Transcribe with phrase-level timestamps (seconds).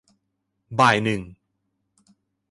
[0.79, 1.21] บ่ายหนึ่ง